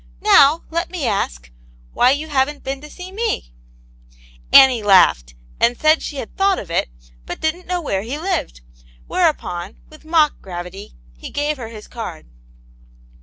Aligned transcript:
Now, 0.23 0.63
let 0.71 0.89
me 0.89 1.05
ask, 1.05 1.51
why 1.93 2.09
you 2.09 2.27
hav*n*t 2.29 2.61
been 2.61 2.81
to 2.81 2.89
see 2.89 3.11
me?" 3.11 3.53
Annie 4.51 4.81
laughed, 4.81 5.35
and 5.59 5.77
said 5.79 6.01
she 6.01 6.15
had 6.15 6.35
thought 6.35 6.57
of 6.57 6.71
it, 6.71 6.89
but 7.27 7.39
didn't 7.39 7.67
know 7.67 7.81
where 7.83 8.01
he 8.01 8.17
lived; 8.17 8.61
whereupon, 9.05 9.77
with 9.91 10.03
mock 10.03 10.41
gravity, 10.41 10.95
he 11.15 11.29
gave 11.29 11.57
her 11.57 11.67
his 11.67 11.87
card. 11.87 12.25